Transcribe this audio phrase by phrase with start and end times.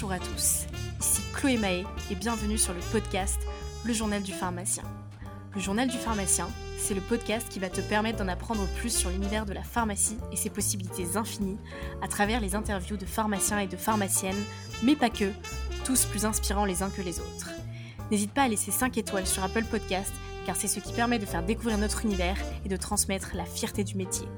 [0.00, 0.66] Bonjour à tous,
[1.00, 3.40] ici Chloé Mahé et bienvenue sur le podcast
[3.84, 4.84] Le Journal du Pharmacien.
[5.56, 9.10] Le Journal du Pharmacien, c'est le podcast qui va te permettre d'en apprendre plus sur
[9.10, 11.58] l'univers de la pharmacie et ses possibilités infinies
[12.00, 14.44] à travers les interviews de pharmaciens et de pharmaciennes,
[14.84, 15.32] mais pas que,
[15.84, 17.50] tous plus inspirants les uns que les autres.
[18.12, 20.12] N'hésite pas à laisser 5 étoiles sur Apple Podcast
[20.46, 23.82] car c'est ce qui permet de faire découvrir notre univers et de transmettre la fierté
[23.82, 24.28] du métier.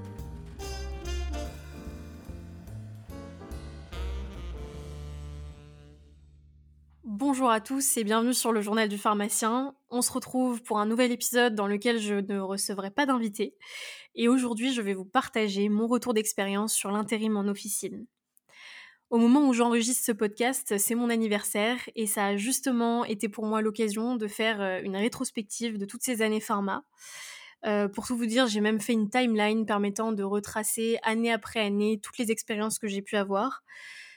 [7.40, 9.74] Bonjour à tous et bienvenue sur le journal du pharmacien.
[9.88, 13.56] On se retrouve pour un nouvel épisode dans lequel je ne recevrai pas d'invité.
[14.14, 18.04] Et aujourd'hui, je vais vous partager mon retour d'expérience sur l'intérim en officine.
[19.08, 23.46] Au moment où j'enregistre ce podcast, c'est mon anniversaire et ça a justement été pour
[23.46, 26.84] moi l'occasion de faire euh, une rétrospective de toutes ces années pharma.
[27.64, 31.60] Euh, pour tout vous dire, j'ai même fait une timeline permettant de retracer année après
[31.60, 33.62] année toutes les expériences que j'ai pu avoir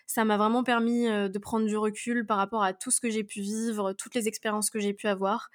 [0.06, 3.24] ça m'a vraiment permis de prendre du recul par rapport à tout ce que j'ai
[3.24, 5.50] pu vivre, toutes les expériences que j'ai pu avoir.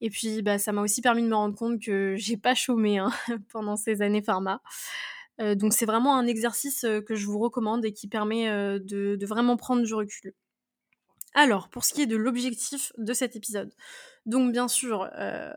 [0.00, 2.98] Et puis, bah, ça m'a aussi permis de me rendre compte que j'ai pas chômé
[2.98, 3.10] hein,
[3.52, 4.60] pendant ces années pharma.
[5.38, 8.48] donc, c'est vraiment un exercice que je vous recommande et qui permet
[8.80, 10.34] de, de, vraiment prendre du recul.
[11.34, 13.72] Alors, pour ce qui est de l'objectif de cet épisode,
[14.26, 15.10] donc bien sûr,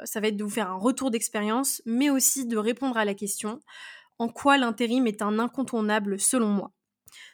[0.03, 3.13] ça va être de vous faire un retour d'expérience, mais aussi de répondre à la
[3.13, 3.59] question
[4.19, 6.71] en quoi l'intérim est un incontournable selon moi?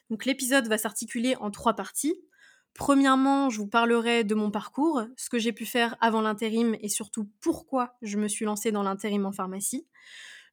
[0.09, 2.16] Donc l'épisode va s'articuler en trois parties.
[2.73, 6.89] Premièrement, je vous parlerai de mon parcours, ce que j'ai pu faire avant l'intérim et
[6.89, 9.85] surtout pourquoi je me suis lancée dans l'intérim en pharmacie.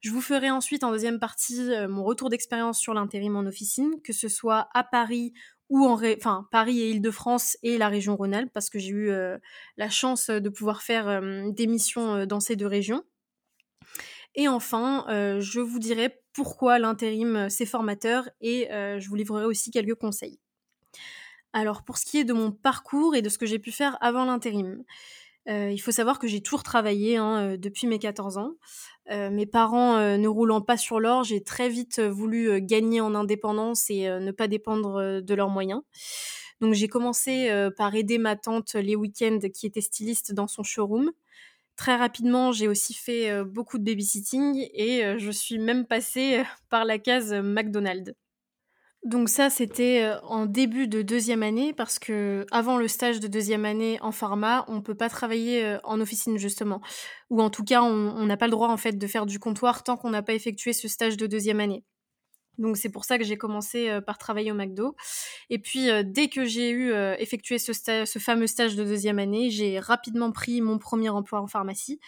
[0.01, 4.01] Je vous ferai ensuite en deuxième partie euh, mon retour d'expérience sur l'intérim en officine,
[4.03, 5.33] que ce soit à Paris
[5.69, 9.37] ou en enfin Paris et Île-de-France et la région Rhône-Alpes parce que j'ai eu euh,
[9.77, 13.03] la chance de pouvoir faire euh, des missions dans ces deux régions.
[14.35, 15.05] Et enfin,
[15.39, 19.95] je vous dirai pourquoi l'intérim euh, c'est formateur et euh, je vous livrerai aussi quelques
[19.95, 20.39] conseils.
[21.53, 23.97] Alors pour ce qui est de mon parcours et de ce que j'ai pu faire
[24.01, 24.83] avant l'intérim,
[25.49, 28.53] euh, il faut savoir que j'ai toujours travaillé hein, depuis mes 14 ans.
[29.09, 34.07] mes parents ne roulant pas sur l'or, j'ai très vite voulu gagner en indépendance et
[34.07, 35.81] ne pas dépendre de leurs moyens.
[36.61, 41.11] Donc j'ai commencé par aider ma tante les week-ends qui était styliste dans son showroom.
[41.81, 46.99] Très rapidement, j'ai aussi fait beaucoup de babysitting et je suis même passée par la
[46.99, 48.13] case McDonald's.
[49.03, 53.65] Donc ça, c'était en début de deuxième année parce que avant le stage de deuxième
[53.65, 56.81] année en pharma, on peut pas travailler en officine justement,
[57.31, 59.81] ou en tout cas, on n'a pas le droit en fait de faire du comptoir
[59.81, 61.83] tant qu'on n'a pas effectué ce stage de deuxième année.
[62.61, 64.95] Donc c'est pour ça que j'ai commencé euh, par travailler au McDo.
[65.49, 69.49] Et puis euh, dès que j'ai eu euh, effectué ce, fameux stage de deuxième année,
[69.49, 71.99] j'ai rapidement pris mon premier emploi en pharmacie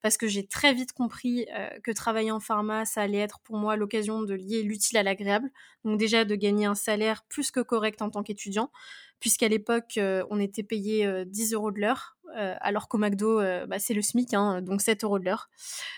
[0.00, 1.46] parce que j'ai très vite compris
[1.82, 5.50] que travailler en pharma, ça allait être pour moi l'occasion de lier l'utile à l'agréable.
[5.84, 8.70] Donc déjà de gagner un salaire plus que correct en tant qu'étudiant,
[9.18, 9.98] puisqu'à l'époque
[10.30, 12.16] on était payé 10 euros de l'heure.
[12.36, 15.50] alors qu'au McDo, bah, c'est le SMIC, hein, donc 7 euros de l'heure.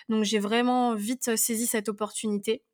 [0.08, 2.64] Donc j'ai vraiment vite saisi cette opportunité.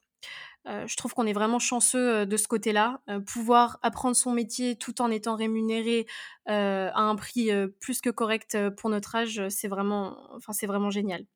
[0.66, 3.00] Euh, je trouve qu'on est vraiment chanceux euh, de ce côté-là.
[3.09, 6.06] Euh, pouvoir apprendre son métier tout en étant rémunéré
[6.49, 7.50] à un prix
[7.81, 11.27] plus que correct pour notre âge, c'est vraiment, enfin, c'est vraiment génial.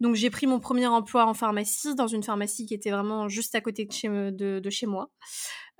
[0.00, 3.54] Donc j'ai pris mon premier emploi en pharmacie, dans une pharmacie qui était vraiment juste
[3.54, 5.10] à côté de chez, moi.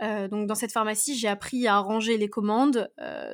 [0.00, 2.90] donc dans cette pharmacie, j'ai appris à ranger les commandes.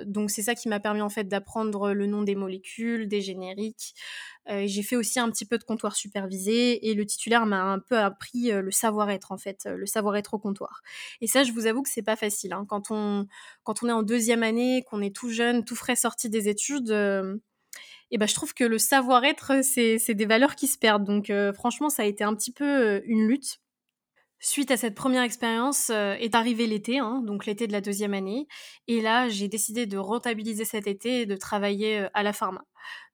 [0.06, 3.94] donc c'est ça qui m'a permis en fait d'apprendre le nom des molécules, des génériques,
[4.50, 7.78] euh, j'ai fait aussi un petit peu de comptoir supervisé et le titulaire m'a un
[7.78, 10.82] peu appris euh, le savoir-être en fait, euh, le savoir-être au comptoir.
[11.20, 12.52] Et ça, je vous avoue que c'est pas facile.
[12.52, 12.66] Hein.
[12.68, 13.26] Quand on
[13.62, 16.90] quand on est en deuxième année, qu'on est tout jeune, tout frais sorti des études.
[18.10, 21.04] Et ben, je trouve que le savoir-être, c'est, c'est des valeurs qui se perdent.
[21.04, 23.60] Donc, franchement, ça a été un petit peu une lutte.
[24.40, 28.46] Suite à cette première expérience est arrivé l'été, hein, donc l'été de la deuxième année.
[28.88, 32.62] Et là, j'ai décidé de rentabiliser cet été et de travailler à la pharma.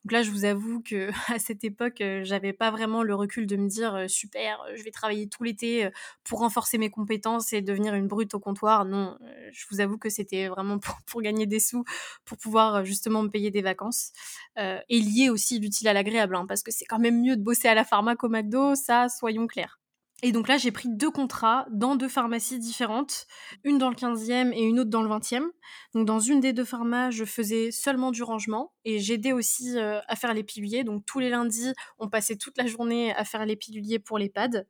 [0.04, 3.56] Donc là, je vous avoue que à cette époque, j'avais pas vraiment le recul de
[3.56, 5.90] me dire super, je vais travailler tout l'été
[6.24, 8.84] pour renforcer mes compétences et devenir une brute au comptoir.
[8.84, 9.18] Non,
[9.52, 11.84] je vous avoue que c'était vraiment pour, gagner des sous,
[12.24, 14.12] pour pouvoir justement me payer des vacances
[14.56, 17.68] et lier aussi l'utile à l'agréable, hein, parce que c'est quand même mieux de bosser
[17.68, 19.79] à la pharma qu'au McDo, ça, soyons clairs.
[20.22, 23.26] Et donc là, j'ai pris deux contrats dans deux pharmacies différentes,
[23.64, 25.48] une dans le 15e et une autre dans le 20e.
[25.94, 30.00] Donc dans une des deux pharmacies, je faisais seulement du rangement et j'aidais aussi euh,
[30.08, 30.84] à faire les piluliers.
[30.84, 34.28] Donc tous les lundis, on passait toute la journée à faire les piluliers pour les
[34.28, 34.64] pads.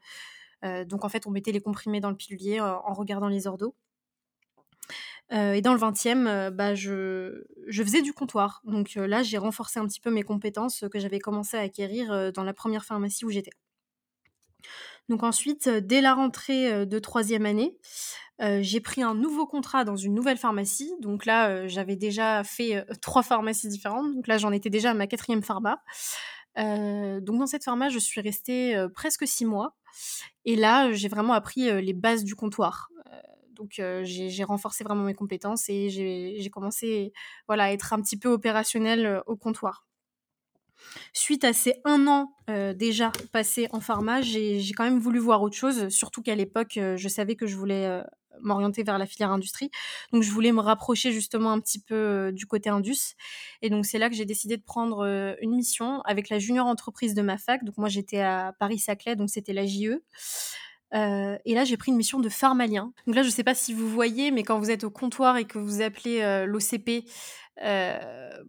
[0.65, 3.49] Euh, donc en fait, on mettait les comprimés dans le pilulier euh, en regardant les
[3.49, 3.75] ordos.
[5.31, 8.61] et dans le 20e, bah, je, faisais du comptoir.
[8.65, 12.45] Donc là, j'ai renforcé un petit peu mes compétences que j'avais commencé à acquérir dans
[12.45, 13.53] la première pharmacie où j'étais.
[15.11, 17.77] Donc ensuite, dès la rentrée de troisième année,
[18.39, 20.93] j'ai pris un nouveau contrat dans une nouvelle pharmacie.
[21.01, 24.15] Donc là, j'avais déjà fait trois pharmacies différentes.
[24.15, 25.83] Donc là, j'en étais déjà à ma quatrième pharma.
[26.57, 29.77] donc dans cette pharma, je suis restée presque six mois.
[30.45, 32.89] Et là, j'ai vraiment appris les bases du comptoir.
[33.51, 37.13] donc j'ai renforcé vraiment mes compétences et j'ai commencé
[37.49, 39.90] voilà, à être un petit peu opérationnelle au comptoir.
[41.13, 42.33] Suite à ces un an
[42.75, 47.09] déjà passé en pharma, j'ai quand même voulu voir autre chose, surtout qu'à l'époque, je
[47.09, 48.03] savais que je voulais
[48.43, 49.71] m'orienter vers la filière industrie.
[50.13, 53.15] Donc je voulais me rapprocher justement un petit peu du côté indus.
[53.63, 55.05] Et donc c'est là que j'ai décidé de prendre
[55.41, 57.65] une mission avec la junior entreprise de ma fac.
[57.65, 60.01] Donc moi j'étais à Paris-Saclay, donc c'était la JE.
[60.93, 62.93] et là, j'ai pris une mission de pharmalien.
[63.07, 65.37] Donc là, je ne sais pas si vous voyez, mais quand vous êtes au comptoir
[65.37, 67.05] et que vous appelez l'OCP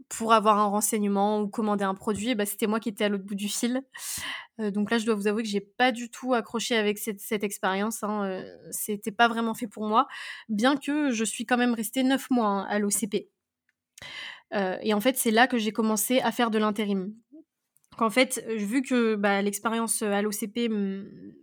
[0.09, 3.25] pour avoir un renseignement ou commander un produit, bah, c'était moi qui étais à l'autre
[3.25, 3.81] bout du fil.
[4.57, 8.03] donc là, je dois vous avouer que j'ai pas du tout accroché avec cette, expérience.
[8.03, 10.07] Hein, c'était pas vraiment fait pour moi,
[10.49, 13.27] bien que je suis quand même restée neuf mois hein, à l'OCP.
[14.53, 17.13] et en fait, c'est là que j'ai commencé à faire de l'intérim.
[17.97, 20.71] En fait, vu que bah, l'expérience à l'OCP,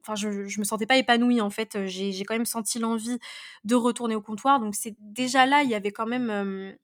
[0.02, 1.40] enfin, je, je me sentais pas épanouie.
[1.40, 3.18] En fait, j'ai quand même senti l'envie
[3.64, 4.58] de retourner au comptoir.
[4.58, 6.76] Donc c'est déjà là, il y avait quand même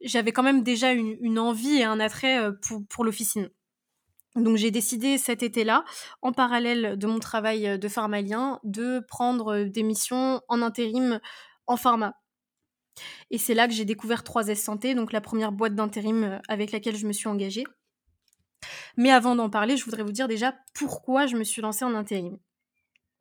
[0.00, 3.50] j'avais quand même déjà une, envie et un attrait pour, pour l'officine.
[4.36, 5.84] Donc j'ai décidé cet été-là,
[6.20, 11.20] en parallèle de mon travail de pharmalien, de prendre des missions en intérim
[11.66, 12.16] en pharma.
[13.30, 16.96] Et c'est là que j'ai découvert 3S Santé, donc la première boîte d'intérim avec laquelle
[16.96, 17.64] je me suis engagée.
[18.96, 21.94] Mais avant d'en parler, je voudrais vous dire déjà pourquoi je me suis lancée en
[21.94, 22.38] intérim.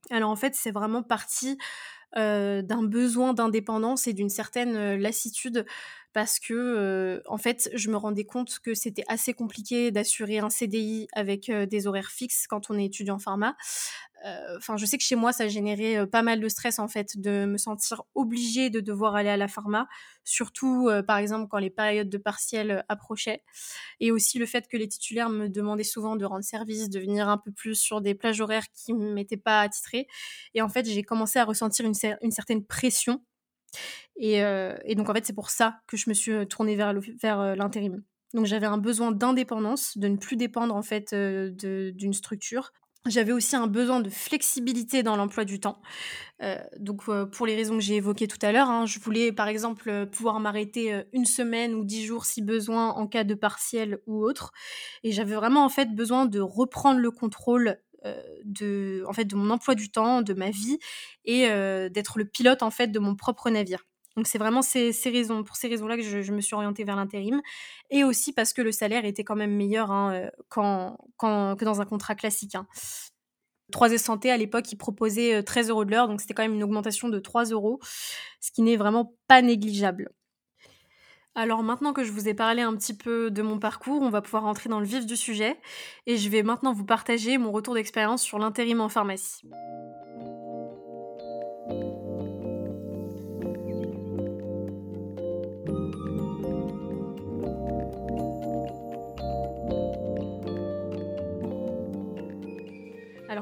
[0.09, 1.57] Alors en fait, c'est vraiment parti
[2.15, 5.65] d'un besoin d'indépendance et d'une certaine lassitude
[6.13, 11.07] parce que en fait je me rendais compte que c'était assez compliqué d'assurer un CDI
[11.13, 13.55] avec des horaires fixes quand on est étudiant en pharma.
[14.55, 17.45] Enfin, je sais que chez moi ça générait pas mal de stress en fait de
[17.45, 19.87] me sentir obligée de devoir aller à la pharma,
[20.23, 23.43] surtout par exemple quand les périodes de partiel approchaient,
[23.99, 27.27] et aussi le fait que les titulaires me demandaient souvent de rendre service, de venir
[27.27, 30.07] un peu plus sur des plages horaires qui m'étaient pas attitrées,
[30.53, 33.21] et en fait j'ai commencé à ressentir une certaine pression
[34.17, 34.41] et,
[34.95, 38.03] donc, en fait, c'est pour ça que je me suis tournée vers, vers l'intérim.
[38.33, 42.71] Donc, j'avais un besoin d'indépendance, de ne plus dépendre, en fait, d'une structure.
[43.05, 45.81] J'avais aussi un besoin de flexibilité dans l'emploi du temps.
[46.79, 50.07] donc, pour les raisons que j'ai évoquées tout à l'heure, hein, je voulais, par exemple,
[50.07, 54.51] pouvoir m'arrêter une semaine ou dix jours si besoin en cas de partiel ou autre.
[55.03, 57.77] Et j'avais vraiment, en fait, besoin de reprendre le contrôle
[58.43, 60.79] de, en fait, de mon emploi du temps, de ma vie
[61.25, 61.47] et
[61.89, 63.85] d'être le pilote en fait de mon propre navire.
[64.15, 67.41] Donc c'est vraiment ces, raisons, pour ces raisons-là que je, me suis orientée vers l'intérim
[67.89, 71.85] et aussi parce que le salaire était quand même meilleur hein, quand, que dans un
[71.85, 72.55] contrat classique.
[72.55, 72.67] Hein.
[73.71, 76.63] 3S Santé, à l'époque, ils proposaient 13 euros de l'heure, donc c'était quand même une
[76.63, 77.79] augmentation de 3 euros,
[78.39, 80.11] ce qui n'est vraiment pas négligeable.
[81.35, 84.21] Alors maintenant que je vous ai parlé un petit peu de mon parcours, on va
[84.21, 85.57] pouvoir entrer dans le vif du sujet
[86.05, 89.49] et je vais maintenant vous partager mon retour d'expérience sur l'intérim en pharmacie.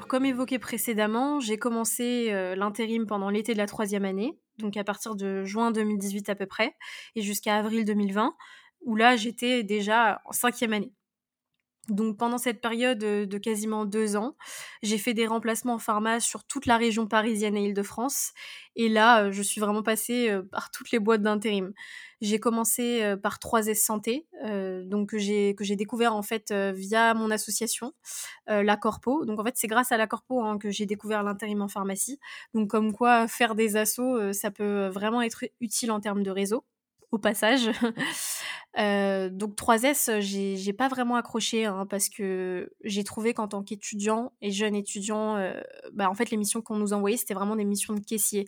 [0.07, 4.83] Comme évoqué précédemment, j'ai commencé euh, l'intérim pendant l'été de la troisième année donc à
[4.83, 6.75] partir de juin 2018 à peu près,
[7.15, 8.35] et jusqu'à avril 2020,
[8.81, 10.93] où là j'étais déjà en cinquième année.
[11.89, 14.35] Donc pendant cette période de quasiment deux ans,
[14.83, 18.33] j'ai fait des remplacements en pharma sur toute la région parisienne et Île-de-France.
[18.75, 21.73] Et là, je suis vraiment passée par toutes les boîtes d'intérim.
[22.21, 24.27] J'ai commencé par 3S Santé,
[24.85, 27.93] donc que j'ai que j'ai découvert en fait via mon association,
[28.47, 29.25] la Corpo.
[29.25, 32.19] Donc en fait, c'est grâce à la Corpo hein, que j'ai découvert l'intérim en pharmacie.
[32.53, 36.63] Donc comme quoi faire des assos, ça peut vraiment être utile en termes de réseau
[37.11, 37.71] au passage.
[38.77, 44.31] Euh, donc 3S, j'ai pas vraiment accroché hein, parce que j'ai trouvé qu'en tant qu'étudiant
[44.41, 45.59] et jeune étudiant, euh,
[45.93, 48.47] bah, en fait les missions qu'on nous envoyait c'était vraiment des missions de caissier.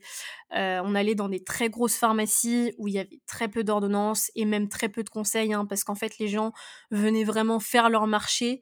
[0.56, 4.32] Euh, on allait dans des très grosses pharmacies où il y avait très peu d'ordonnances
[4.36, 6.54] et même très peu de conseils hein, parce qu'en fait les gens
[6.92, 8.62] venaient vraiment faire leur marché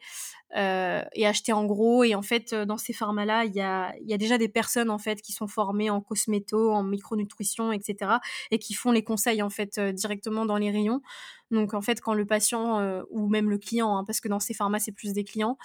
[0.57, 2.03] euh, et acheter en gros.
[2.03, 5.31] Et en fait, dans ces pharmas-là, il y a, déjà des personnes en fait qui
[5.31, 8.13] sont formées en cosméto, en micronutrition, etc.
[8.51, 11.01] et qui font les conseils en fait euh, directement dans les rayons.
[11.51, 14.39] Donc en fait, quand le patient euh, ou même le client, hein, parce que dans
[14.39, 15.57] ces pharmas c'est plus des clients,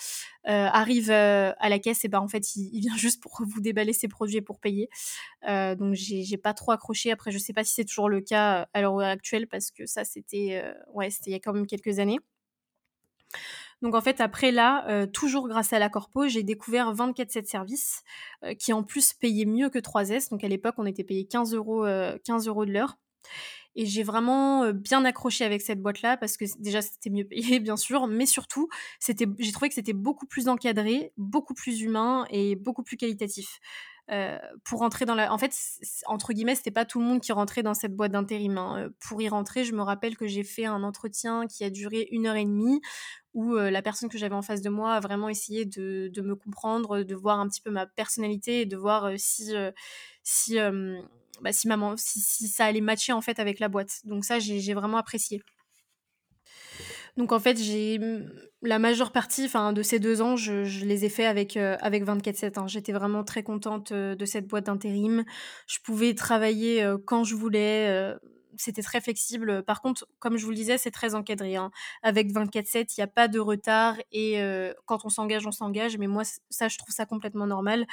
[0.45, 4.09] arrive à la caisse, et ben en fait il, vient juste pour vous déballer ses
[4.09, 4.89] produits et pour payer.
[5.43, 7.11] donc j'ai pas trop accroché.
[7.11, 10.05] Après, je sais pas si c'est toujours le cas à l'heure actuelle parce que ça
[10.05, 10.63] c'était
[10.93, 12.19] ouais c'était il y a quand même quelques années.
[13.83, 18.03] Donc en fait, après là, toujours grâce à la Corpo, j'ai découvert 24-7 services
[18.59, 20.31] qui en plus payaient mieux que 3S.
[20.31, 21.87] Donc à l'époque, on était payé 15 euros,
[22.25, 22.99] 15 euros de l'heure.
[23.77, 27.77] Et j'ai vraiment bien accroché avec cette boîte-là parce que déjà c'était mieux payé bien
[27.77, 28.69] sûr, mais surtout
[28.99, 33.61] c'était, j'ai trouvé que c'était beaucoup plus encadré, beaucoup plus humain et beaucoup plus qualitatif.
[34.65, 35.53] pour rentrer dans la, en fait
[36.07, 38.57] entre guillemets c'était pas tout le monde qui rentrait dans cette boîte d'intérim.
[38.57, 38.89] Hein.
[38.99, 42.27] Pour y rentrer, je me rappelle que j'ai fait un entretien qui a duré une
[42.27, 42.81] heure et demie
[43.35, 46.35] où la personne que j'avais en face de moi a vraiment essayé de, de, me
[46.35, 49.53] comprendre, de voir un petit peu ma personnalité et de voir si
[50.23, 50.59] si
[51.43, 54.01] bah, si, maman, si, ça allait matcher en fait avec la boîte.
[54.05, 55.43] Donc ça, j'ai vraiment apprécié.
[57.17, 57.99] Donc en fait, j'ai
[58.63, 62.59] la majeure partie de ces deux ans, je, les ai fait avec, euh, avec 24-7.
[62.59, 62.67] Hein.
[62.67, 65.25] J'étais vraiment très contente euh, de cette boîte d'intérim.
[65.67, 68.15] Je pouvais travailler euh, quand je voulais
[68.59, 69.63] c'était très flexible.
[69.65, 71.57] Par contre, comme je vous le disais, c'est très encadré.
[71.57, 71.71] Hein.
[72.03, 74.41] Avec 24-7, il n'y a pas de retard et
[74.85, 75.99] quand on s'engage, on s'engage.
[75.99, 77.87] Mais moi, ça, je trouve ça complètement normal.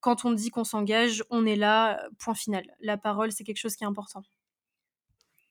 [0.00, 2.64] Quand on dit qu'on s'engage, on est là, point final.
[2.80, 4.22] La parole, c'est quelque chose qui est important.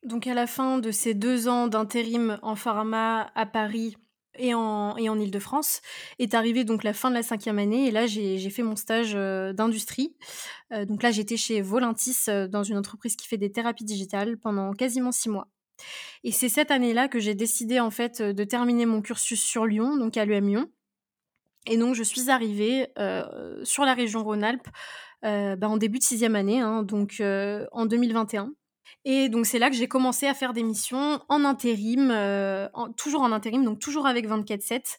[0.04, 3.98] Donc à la fin de ces deux ans d'intérim en pharma à Paris,
[4.38, 5.82] et en, et en Ile-de-France.
[6.20, 9.14] Est arrivée donc la fin de la cinquième année et là j'ai fait mon stage
[9.16, 10.16] euh, d'industrie.
[10.74, 14.38] Euh, donc là j'étais chez Volantis euh, dans une entreprise qui fait des thérapies digitales
[14.38, 15.48] pendant quasiment six mois.
[16.24, 19.98] Et c'est cette année-là que j'ai décidé en fait de terminer mon cursus sur Lyon,
[19.98, 20.72] donc à l'UM Lyon.
[21.68, 22.88] Et donc je suis arrivée
[23.64, 24.68] sur la région Rhône-Alpes
[25.22, 28.54] bah, en début de sixième année, hein, donc en 2021.
[29.06, 32.68] Et donc c'est là que j'ai commencé à faire des missions en intérim, euh,
[32.98, 34.98] toujours en intérim, donc toujours avec 24-7.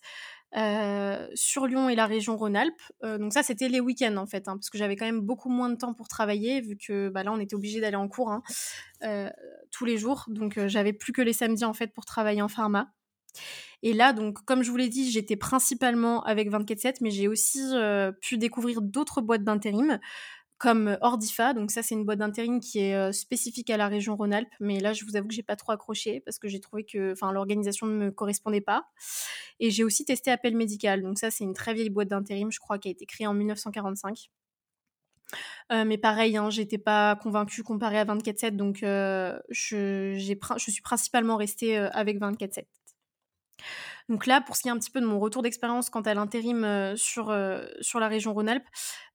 [0.57, 2.81] Euh, sur Lyon et la région Rhône-Alpes.
[3.05, 5.51] Euh, donc ça, c'était les week-ends en fait, hein, parce que j'avais quand même beaucoup
[5.51, 8.31] moins de temps pour travailler, vu que bah, là, on était obligé d'aller en cours
[8.31, 8.43] hein,
[9.71, 10.25] tous les jours.
[10.29, 12.95] Donc j'avais plus que les samedis en fait pour travailler en pharma.
[13.83, 17.61] Et là, donc, comme je vous l'ai dit, j'étais principalement avec 24-7, mais j'ai aussi
[18.23, 19.99] pu découvrir d'autres boîtes d'intérim
[20.59, 21.55] comme Ordifa.
[21.55, 24.53] Donc ça, c'est une boîte d'intérim qui est spécifique à la région Rhône-Alpes.
[24.61, 27.15] Mais là, je vous avoue que j'ai pas trop accroché parce que j'ai trouvé que
[27.33, 28.89] l'organisation ne me correspondait pas.
[29.61, 31.03] Et j'ai aussi testé Appel Médical.
[31.03, 33.35] Donc ça, c'est une très vieille boîte d'intérim, je crois, qui a été créée en
[33.35, 34.31] 1945.
[35.71, 39.39] mais pareil, hein, j'étais pas convaincue comparée à 24-7, donc je
[40.57, 42.65] suis principalement restée avec 24-7.
[44.09, 46.15] Donc là, pour ce qui est un petit peu de mon retour d'expérience quant à
[46.15, 48.67] l'intérim euh, sur, euh, sur la région Rhône-Alpes,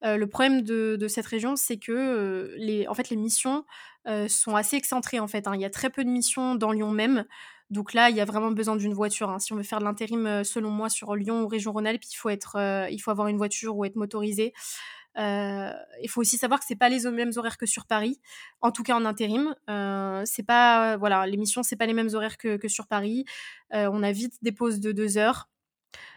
[0.03, 3.65] euh, le problème de, de cette région, c'est que les, en fait, les missions
[4.27, 5.19] sont assez excentrées.
[5.19, 5.55] En fait, hein.
[5.55, 7.25] Il y a très peu de missions dans Lyon même.
[7.69, 9.29] Donc là, il y a vraiment besoin d'une voiture.
[9.29, 9.39] Hein.
[9.39, 12.29] Si on veut faire de l'intérim, selon moi, sur Lyon ou région Rhône-Alpes, il faut
[12.29, 14.53] être, il faut avoir une voiture ou être motorisé.
[15.17, 18.19] Euh, il faut aussi savoir que c'est pas les mêmes horaires que sur Paris,
[18.61, 19.55] en tout cas en intérim.
[19.69, 23.25] Euh, c'est pas voilà, l'émission c'est pas les mêmes horaires que, que sur Paris.
[23.73, 25.49] Euh, on a vite des pauses de 2 heures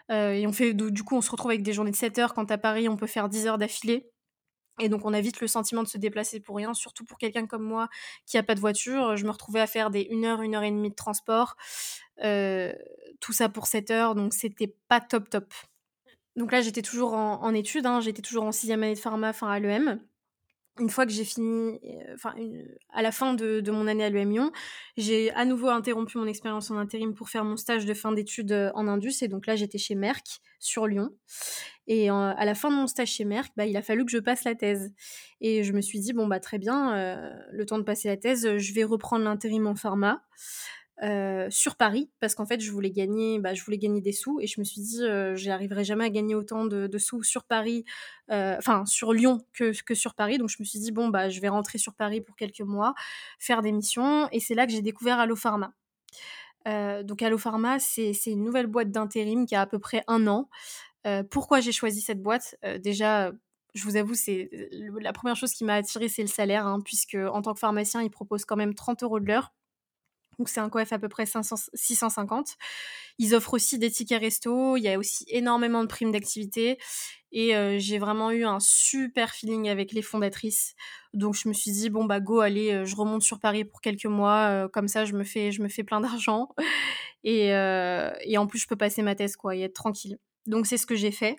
[0.09, 2.35] et on fait du coup on se retrouve avec des journées de 7 heures.
[2.35, 4.11] Quand à Paris on peut faire 10 heures d'affilée.
[4.81, 7.47] Et donc on a vite le sentiment de se déplacer pour rien, surtout pour quelqu'un
[7.47, 7.89] comme moi
[8.27, 9.17] qui a pas de voiture.
[9.17, 11.57] Je me retrouvais à faire des 1 heure, 1 heure et demie de transport,
[12.19, 15.53] tout ça pour 7 heures, donc c'était pas top top.
[16.37, 19.49] Donc là, j'étais toujours en, études, hein, j'étais toujours en sixième année de pharma, enfin
[19.49, 20.01] à l'EM.
[20.79, 22.35] Une fois que j'ai fini, euh, enfin
[22.93, 24.53] à la fin de, mon année à l'EM Lyon,
[24.99, 28.53] j'ai à nouveau interrompu mon expérience en intérim pour faire mon stage de fin d'études
[28.53, 29.23] euh, en Indus.
[29.23, 30.27] Et donc là, j'étais chez Merck
[30.59, 31.11] sur Lyon.
[31.87, 34.19] Et à la fin de mon stage chez Merck, bah, il a fallu que je
[34.19, 34.93] passe la thèse.
[35.41, 38.17] Et je me suis dit, bon, bah très bien, euh, le temps de passer la
[38.17, 40.23] thèse, je vais reprendre l'intérim en pharma.
[41.03, 44.41] Euh, sur Paris parce qu'en fait je voulais gagner bah, je voulais gagner des sous
[44.41, 47.85] et je me suis dit euh, j'arriverai jamais à gagner autant de, sous sur Paris
[48.31, 50.39] euh, enfin sur Lyon que, que, sur Paris.
[50.39, 52.95] Donc je me suis dit bon bah je vais rentrer sur Paris pour quelques mois
[53.39, 55.75] faire des missions et c'est là que j'ai découvert Allo Pharma
[56.65, 60.49] donc Allo Pharma c'est une nouvelle boîte d'intérim qui a à peu près un an.
[61.31, 62.57] Pourquoi j'ai choisi cette boîte?
[62.83, 63.33] Déjà
[63.75, 67.15] je vous avoue, c'est la première chose qui m'a attiré, c'est le salaire, hein, puisque
[67.15, 69.53] en tant que pharmacien, ils proposent quand même 30 euros de l'heure.
[70.39, 72.57] Donc c'est un coef à peu près 500, 650.
[73.19, 76.79] Ils offrent aussi des tickets resto, il y a aussi énormément de primes d'activité
[77.33, 80.75] et euh, j'ai vraiment eu un super feeling avec les fondatrices.
[81.15, 83.81] Donc je me suis dit bon bah go allez, euh, je remonte sur Paris pour
[83.81, 86.49] quelques mois, euh, comme ça je me fais je me fais plein d'argent
[87.25, 90.19] et, et en plus je peux passer ma thèse quoi et être tranquille.
[90.47, 91.37] Donc c'est ce que j'ai fait.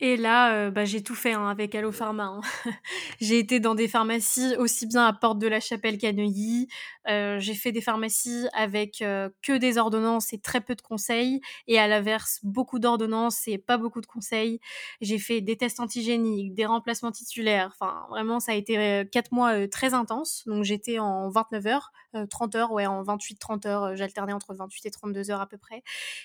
[0.00, 2.24] Et là, euh, bah, j'ai tout fait hein, avec Allopharma.
[2.24, 2.40] Hein.
[3.20, 6.68] j'ai été dans des pharmacies aussi bien à Porte de la Chapelle qu'à Neuilly.
[7.08, 11.40] Euh, j'ai fait des pharmacies avec euh, que des ordonnances et très peu de conseils.
[11.66, 14.60] Et à l'inverse, beaucoup d'ordonnances et pas beaucoup de conseils.
[15.00, 17.70] J'ai fait des tests antigéniques, des remplacements titulaires.
[17.72, 20.44] Enfin, vraiment, ça a été quatre mois très intenses.
[20.46, 21.92] Donc j'étais en 29 heures,
[22.30, 23.96] 30 heures, ouais, en 28-30 heures.
[23.96, 25.82] J'alternais entre 28 et 32 heures à peu près.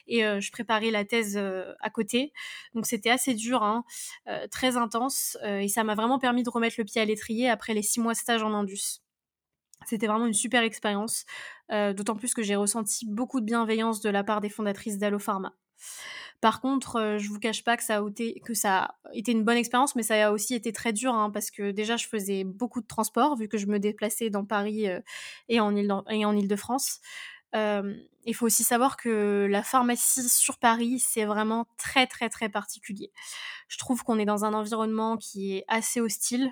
[0.07, 2.33] Et je préparais la thèse à côté.
[2.75, 3.83] Donc c'était assez dur Hein,
[4.27, 7.49] euh, très intense, euh, et ça m'a vraiment permis de remettre le pied à l'étrier
[7.49, 9.01] après les six mois de stage en Indus.
[9.85, 11.25] C'était vraiment une super expérience,
[11.71, 15.53] euh, d'autant plus que j'ai ressenti beaucoup de bienveillance de la part des fondatrices d'Allopharma.
[16.39, 19.43] Par contre, je vous cache pas que ça, a été, que ça a été une
[19.43, 22.43] bonne expérience, mais ça a aussi été très dur hein, parce que déjà je faisais
[22.43, 24.87] beaucoup de transport vu que je me déplaçais dans Paris
[25.47, 26.99] et en Ile-de-France.
[28.25, 33.11] Il faut aussi savoir que la pharmacie sur Paris, c'est vraiment très très très particulier.
[33.67, 36.51] Je trouve qu'on est dans un environnement qui est assez hostile,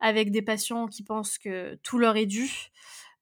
[0.00, 2.50] avec des patients qui pensent que tout leur est dû.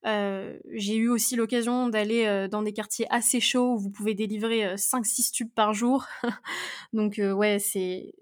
[0.04, 5.32] j'ai eu aussi l'occasion d'aller dans des quartiers assez chauds où vous pouvez délivrer 5-6
[5.32, 6.06] tubes par jour.
[6.92, 8.12] Donc ouais, c'est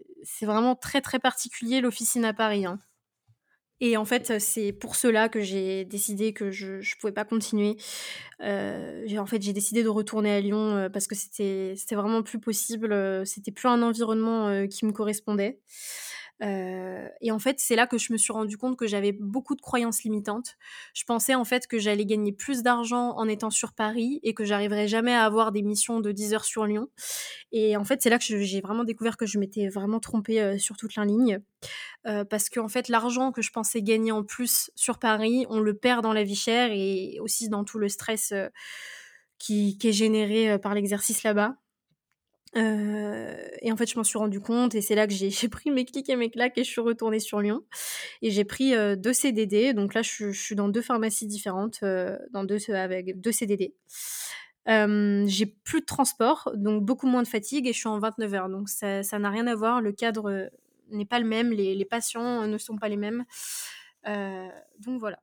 [0.43, 2.67] vraiment très très particulier l'officine à Paris.
[2.67, 2.79] Hein.
[3.81, 7.77] Et en fait, c'est pour cela que j'ai décidé que je ne pouvais pas continuer.
[8.43, 12.41] Euh, en fait, j'ai décidé de retourner à Lyon euh, parce que c'était vraiment plus
[12.41, 12.93] possible.
[12.93, 15.61] Euh, c'était plus un environnement euh, qui me correspondait.
[16.43, 19.55] Euh, et en fait, c'est là que je me suis rendu compte que j'avais beaucoup
[19.55, 20.57] de croyances limitantes.
[20.95, 24.45] Je pensais en fait que j'allais gagner plus d'argent en étant sur Paris et que
[24.45, 26.89] j'arriverais jamais à avoir des missions de 10 heures sur Lyon.
[27.53, 30.59] Et en fait, c'est là que j'ai vraiment découvert que je m'étais vraiment trompée euh,
[30.59, 31.41] sur toute la ligne.
[32.07, 35.59] Euh, parce que en fait, l'argent que je pensais gagner en plus sur Paris, on
[35.59, 38.35] le perd dans la vie chère et aussi dans tout le stress
[39.39, 41.57] qui, qui, est généré par l'exercice là-bas.
[42.57, 45.71] Euh, et en fait, je m'en suis rendu compte et c'est là que j'ai pris
[45.71, 47.63] mes clics et mes claques et je suis retournée sur Lyon.
[48.23, 49.75] Et j'ai pris euh, deux CDD.
[49.75, 53.75] Donc là, je, suis dans deux pharmacies différentes, euh, dans deux, avec deux CDD.
[54.67, 58.49] j'ai plus de transport, donc beaucoup moins de fatigue et je suis en 29 heures.
[58.49, 59.81] Donc ça n'a rien à voir.
[59.81, 60.51] Le cadre
[60.91, 63.25] n'est pas le même, les, les, patients ne sont pas les mêmes.
[64.05, 65.19] donc voilà.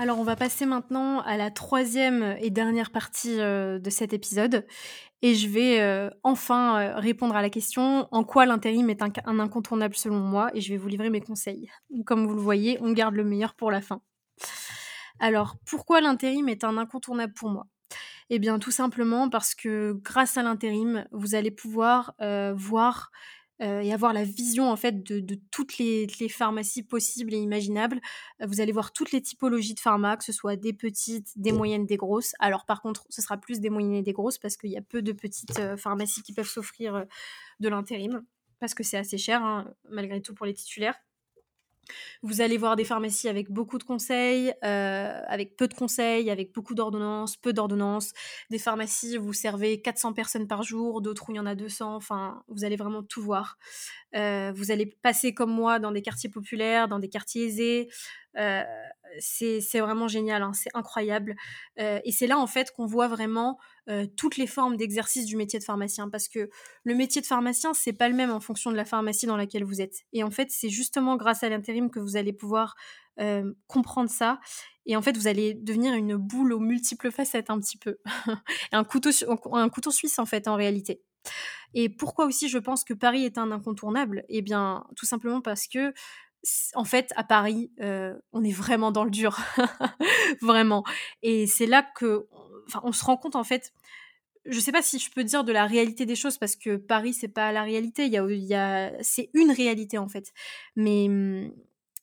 [0.00, 4.66] Alors on va passer maintenant à la troisième et dernière partie euh, de cet épisode
[5.20, 9.12] et je vais euh, enfin euh, répondre à la question en quoi l'intérim est un,
[9.26, 11.68] un, incontournable selon moi et je vais vous livrer mes conseils.
[12.06, 14.00] Comme vous le voyez, on garde le meilleur pour la fin.
[15.18, 17.66] Alors pourquoi l'intérim est un incontournable pour moi?
[18.30, 22.14] Eh bien tout simplement parce que grâce à l'intérim, vous allez pouvoir
[22.54, 23.10] voir
[23.60, 28.00] euh, et avoir la vision en fait de, toutes les, pharmacies possibles et imaginables.
[28.40, 31.52] Euh, vous allez voir toutes les typologies de pharma, que ce soit des petites, des
[31.52, 32.34] moyennes, des grosses.
[32.38, 34.82] Alors par contre, ce sera plus des moyennes et des grosses parce qu'il y a
[34.82, 37.04] peu de petites euh, pharmacies qui peuvent s'offrir
[37.60, 38.24] de l'intérim
[38.60, 40.96] parce que c'est assez cher hein, malgré tout pour les titulaires.
[42.22, 46.52] Vous allez voir des pharmacies avec beaucoup de conseils, euh, avec peu de conseils, avec
[46.52, 48.12] beaucoup d'ordonnances, peu d'ordonnances.
[48.50, 51.96] Des pharmacies vous servez 400 personnes par jour, d'autres où il y en a 200.
[51.96, 53.58] Enfin, vous allez vraiment tout voir.
[54.16, 57.88] Euh, vous allez passer comme moi dans des quartiers populaires, dans des quartiers aisés.
[58.36, 58.62] Euh,
[59.18, 61.34] c'est vraiment génial, hein, c'est incroyable.
[61.76, 63.58] et c'est là en fait qu'on voit vraiment
[64.16, 66.48] toutes les formes d'exercice du métier de pharmacien, parce que
[66.84, 69.64] le métier de pharmacien, c'est pas le même en fonction de la pharmacie dans laquelle
[69.64, 70.04] vous êtes.
[70.12, 72.76] Et en fait, c'est justement grâce à l'intérim que vous allez pouvoir
[73.66, 74.38] comprendre ça.
[74.86, 77.98] Et en fait, vous allez devenir une boule aux multiples facettes un petit peu.
[78.72, 79.10] un, couteau,
[79.52, 81.02] un couteau suisse en fait, en réalité.
[81.74, 84.24] Et pourquoi aussi je pense que Paris est un incontournable?
[84.28, 85.92] Eh bien, tout simplement parce que
[86.74, 89.38] en fait, à Paris, euh, on est vraiment dans le dur,
[90.42, 90.84] vraiment.
[91.22, 92.26] Et c'est là que,
[92.66, 93.72] enfin, on se rend compte en fait.
[94.46, 97.12] Je sais pas si je peux dire de la réalité des choses parce que Paris
[97.12, 98.06] c'est pas la réalité.
[98.06, 100.32] Il y a, y a c'est une réalité en fait,
[100.76, 101.52] mais mmh,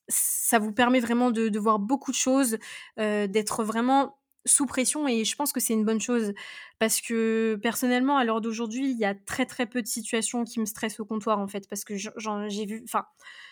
[0.09, 2.57] ça vous permet vraiment de, de voir beaucoup de choses,
[2.99, 6.33] euh, d'être vraiment sous pression et je pense que c'est une bonne chose
[6.79, 10.61] parce que personnellement à l'heure d'aujourd'hui il y a très très peu de situations qui
[10.61, 13.05] me stressent au comptoir en fait parce que j'ai vu enfin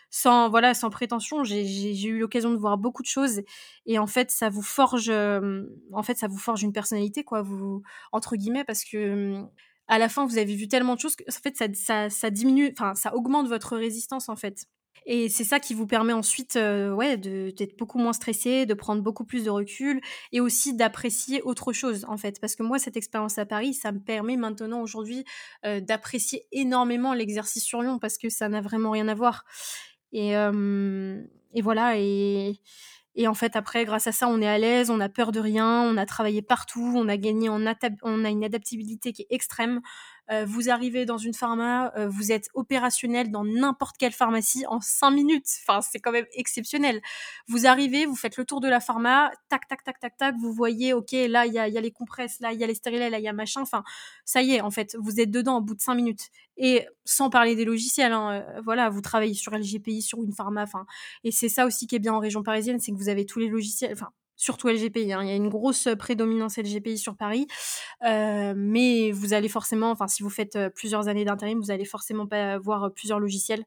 [0.10, 3.41] sans voilà sans prétention j'ai eu l'occasion de voir beaucoup de choses
[3.86, 7.82] et en fait ça vous forge en fait ça vous forge une personnalité quoi vous
[8.12, 9.44] entre guillemets parce que
[9.88, 12.30] à la fin vous avez vu tellement de choses que en fait ça, ça, ça
[12.30, 14.65] diminue enfin ça augmente votre résistance en fait
[15.08, 19.04] Et c'est ça qui vous permet ensuite, heu, ouais, d'être beaucoup moins stressé, de prendre
[19.04, 22.39] beaucoup plus de recul et aussi d'apprécier autre chose, en fait.
[22.41, 25.24] Parce que moi, cette expérience à Paris, ça me permet maintenant aujourd'hui,
[25.63, 29.46] d'apprécier énormément l'exercice sur Lyon parce que ça n'a vraiment rien à voir.
[30.13, 30.34] Et,
[31.62, 32.60] voilà et
[33.18, 35.39] et en fait, après, grâce à ça, on est à l'aise, on a peur de
[35.39, 37.62] rien, on a travaillé partout, on a gagné en
[38.04, 39.80] on a une adaptabilité qui est extrême.
[40.31, 44.81] Euh, vous arrivez dans une pharma, euh, vous êtes opérationnel dans n'importe quelle pharmacie en
[44.81, 45.47] 5 minutes.
[45.61, 47.01] Enfin, c'est quand même exceptionnel.
[47.47, 50.51] Vous arrivez, vous faites le tour de la pharma, tac, tac, tac, tac, tac, vous
[50.51, 53.19] voyez, ok, là, il y a, les compresses, là, il y a les stérilets, là,
[53.19, 53.61] il y a machin.
[53.61, 53.83] Enfin,
[54.25, 56.29] ça y est, en fait, vous êtes dedans au bout de 5 minutes.
[56.57, 60.63] Et sans parler des logiciels, hein, euh, voilà, vous travaillez sur LGPI, sur une pharma,
[60.63, 60.85] enfin,
[61.23, 63.39] et c'est ça aussi qui est bien en région parisienne, c'est que vous avez tous
[63.39, 65.13] les logiciels, enfin, surtout LGPI.
[65.13, 65.24] Hein.
[65.24, 67.48] Il y a une grosse prédominance LGPI sur Paris,
[68.04, 71.86] euh, mais vous allez forcément, enfin si vous faites euh, plusieurs années d'intérim, vous allez
[71.86, 73.65] forcément pas avoir plusieurs logiciels.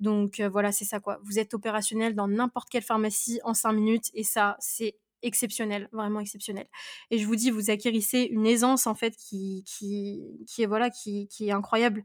[0.00, 1.18] Donc euh, voilà, c'est ça quoi.
[1.24, 6.20] Vous êtes opérationnel dans n'importe quelle pharmacie en 5 minutes et ça, c'est exceptionnel, vraiment
[6.20, 6.66] exceptionnel.
[7.10, 10.90] Et je vous dis, vous acquérissez une aisance en fait qui, qui, qui est voilà,
[10.90, 12.02] qui, qui est incroyable.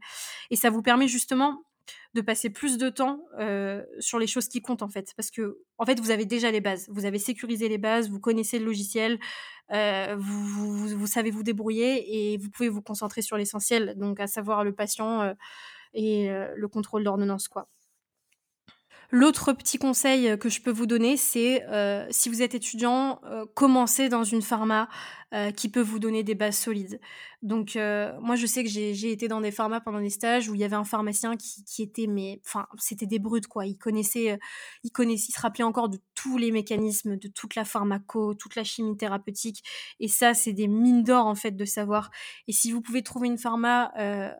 [0.50, 1.62] Et ça vous permet justement
[2.14, 3.24] de passer plus de temps
[3.98, 5.12] sur les choses qui comptent en fait.
[5.16, 6.88] Parce que en fait, vous avez déjà les bases.
[6.90, 9.18] Vous avez sécurisé les bases, vous connaissez le logiciel,
[9.70, 14.64] vous, vous, savez vous débrouiller et vous pouvez vous concentrer sur l'essentiel, donc à savoir
[14.64, 15.34] le patient
[15.94, 17.68] et le contrôle d'ordonnance quoi.
[19.14, 21.62] L'autre petit conseil que je peux vous donner, c'est
[22.10, 23.20] si vous êtes étudiant,
[23.54, 24.88] commencez dans une pharma
[25.56, 27.00] qui peut vous donner des bases solides.
[27.42, 30.60] Donc moi je sais que j'ai été dans des pharmas pendant des stages où il
[30.60, 33.66] y avait un pharmacien qui, était mais enfin c'était des brutes quoi.
[33.66, 34.38] Il connaissait
[34.84, 38.54] il connaissait il se rappelait encore de tous les mécanismes, de toute la pharmaco, toute
[38.54, 39.64] la chimie thérapeutique
[39.98, 42.10] et ça c'est des mines d'or en fait de savoir.
[42.46, 43.92] Et si vous pouvez trouver une pharma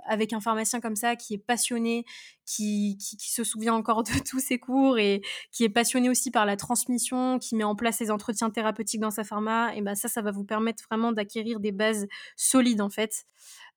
[0.07, 2.05] avec un pharmacien comme ça qui est passionné,
[2.45, 6.31] qui, qui, qui, se souvient encore de tous ses cours et qui est passionné aussi
[6.31, 9.95] par la transmission, qui met en place les entretiens thérapeutiques dans sa pharma, et ben
[9.95, 13.25] ça, ça va vous permettre vraiment d'acquérir des bases solides en fait.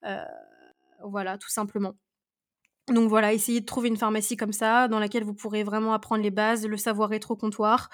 [0.06, 0.24] Euh,
[1.04, 1.96] voilà, tout simplement.
[2.92, 6.22] Donc voilà, essayez de trouver une pharmacie comme ça, dans laquelle vous pourrez vraiment apprendre
[6.22, 7.90] les bases, le savoir être au comptoir,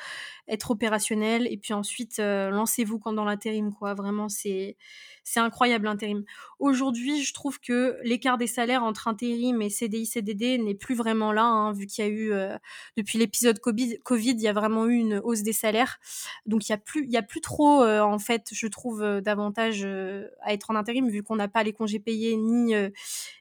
[0.49, 3.93] être opérationnel, et puis ensuite euh, lancez-vous quand dans l'intérim, quoi.
[3.93, 4.75] Vraiment, c'est
[5.23, 6.25] c'est incroyable l'intérim.
[6.59, 11.31] Aujourd'hui, je trouve que l'écart des salaires entre intérim et CDI, CDD n'est plus vraiment
[11.31, 12.57] là, hein, vu qu'il y a eu euh,
[12.97, 15.99] depuis l'épisode COVID, il y a vraiment eu une hausse des salaires.
[16.45, 19.21] Donc il y a plus, il y a plus trop, euh, en fait, je trouve
[19.21, 22.73] davantage à être en intérim, vu qu'on n'a pas les congés payés ni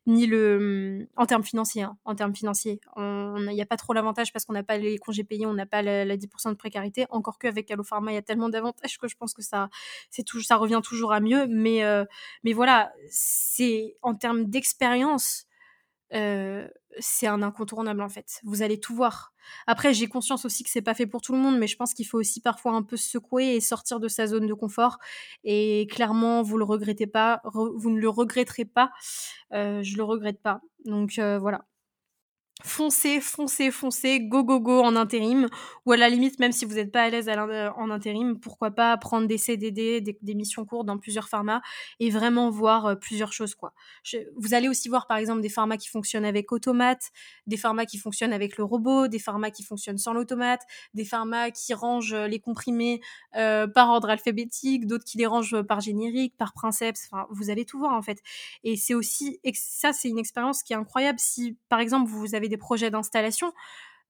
[0.07, 1.83] ni le en termes financiers.
[1.83, 4.99] Hein, en termes financiers, il n'y a pas trop l'avantage parce qu'on n'a pas les
[4.99, 7.07] congés payés, on n'a pas la, 10% de précarité.
[7.11, 9.69] Encore qu'avec Pharma, il y a tellement d'avantages que je pense que ça,
[10.11, 11.47] c'est ça revient toujours à mieux.
[11.47, 12.05] Mais, euh,
[12.45, 15.47] mais voilà, c'est en termes d'expérience,
[16.15, 16.67] euh,
[16.99, 18.41] c'est un incontournable en fait.
[18.45, 19.33] Vous allez tout voir.
[19.67, 21.95] Après, j'ai conscience aussi que c'est pas fait pour tout le monde, mais je pense
[21.95, 24.99] qu'il faut aussi parfois un peu se secouer et sortir de sa zone de confort.
[25.45, 28.91] Et clairement, vous le regrettez pas, vous ne le regretterez pas.
[29.53, 30.61] Euh, je le regrette pas.
[30.85, 31.65] Donc euh, voilà
[32.65, 35.49] foncez, foncez, foncez, go, go, go en intérim.
[35.87, 38.97] Ou à la limite, même si vous n'êtes pas à l'aise en intérim, pourquoi pas
[38.97, 41.63] prendre des CDD, des, missions courtes dans plusieurs pharma
[41.99, 43.55] et vraiment voir euh, plusieurs choses.
[43.55, 43.73] quoi.
[44.37, 47.11] vous allez aussi voir par exemple des pharma qui fonctionnent avec automate,
[47.47, 50.63] des pharma qui fonctionnent avec le robot, des pharma qui fonctionnent sans l'automate,
[50.95, 53.01] des pharma qui rangent les comprimés
[53.37, 57.09] euh, par ordre alphabétique, d'autres qui les rangent par générique, par princeps.
[57.11, 58.19] Enfin, vous allez tout voir en fait.
[58.65, 62.49] Et c'est aussi, ça c'est une expérience qui est incroyable si par exemple vous avez
[62.51, 63.53] des projets d'installation,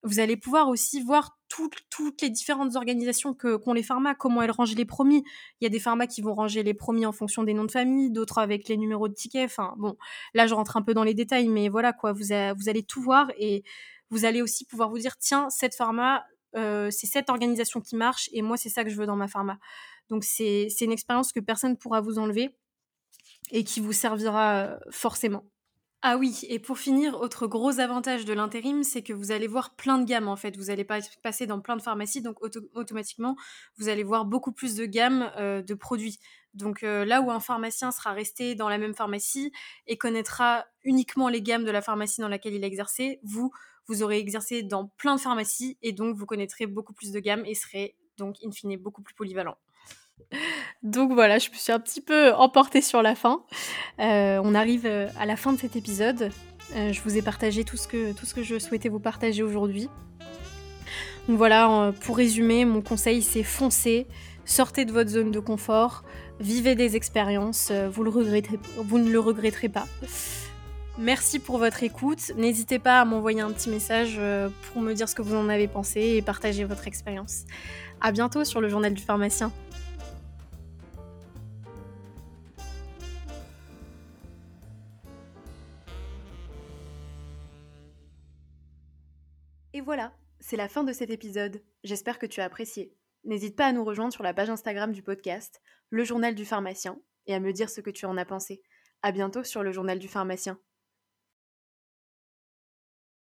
[0.03, 4.51] vous allez pouvoir aussi voir toutes les différentes organisations que qu'ont les pharma, comment elles
[4.51, 5.23] rangent les promis.
[5.61, 7.71] Il y a des pharma qui vont ranger les promis en fonction des noms de
[7.71, 9.45] famille, d'autres avec les numéros de tickets.
[9.45, 9.97] Enfin, bon,
[10.33, 13.03] là, je rentre un peu dans les détails, mais voilà, quoi, vous, vous allez tout
[13.03, 13.63] voir et
[14.09, 16.25] vous allez aussi pouvoir vous dire, tiens, cette pharma,
[16.57, 19.29] euh, c'est cette organisation qui marche et moi, c'est ça que je veux dans ma
[19.29, 19.59] pharma.
[20.09, 22.57] Donc, c'est une expérience que personne ne pourra vous enlever
[23.51, 25.45] et qui vous servira euh, forcément.
[26.03, 29.77] Ah oui, et pour finir, autre gros avantage de l'intérim, c'est que vous allez voir
[29.77, 30.57] plein de gammes en fait.
[30.57, 32.39] Vous allez passer dans plein de pharmacies, donc
[32.75, 33.37] automatiquement,
[33.77, 36.19] vous allez voir beaucoup plus de gammes euh, de produits.
[36.55, 39.53] Donc euh, là où un pharmacien sera resté dans la même pharmacie
[39.87, 43.53] et connaîtra uniquement les gammes de la pharmacie dans laquelle il a exercé, vous,
[43.87, 47.45] vous aurez exercé dans plein de pharmacies et donc vous connaîtrez beaucoup plus de gammes
[47.45, 49.57] et serez donc in fine beaucoup plus polyvalent.
[50.83, 53.43] Donc voilà, je me suis un petit peu emportée sur la fin.
[54.01, 56.31] Euh, on arrive euh, à la fin de cet épisode.
[56.75, 59.43] Euh, je vous ai partagé tout ce, que, tout ce que je souhaitais vous partager
[59.43, 59.89] aujourd'hui.
[61.29, 64.07] Donc voilà, pour résumer, mon conseil c'est foncer,
[64.47, 66.03] sortez de votre zone de confort,
[66.41, 69.87] vivez des expériences, vous, le regretterez, vous ne le regretterez pas.
[70.99, 72.33] Merci pour votre écoute.
[72.37, 74.19] N'hésitez pas à m'envoyer un petit message
[74.73, 77.45] pour me dire ce que vous en avez pensé et partager votre expérience.
[78.01, 79.53] À bientôt sur le journal du pharmacien.
[90.51, 91.63] C'est la fin de cet épisode.
[91.85, 92.93] J'espère que tu as apprécié.
[93.23, 96.99] N'hésite pas à nous rejoindre sur la page Instagram du podcast, le journal du pharmacien,
[97.29, 98.61] et à me dire ce que tu en as pensé.
[99.03, 100.59] À bientôt sur le journal du pharmacien.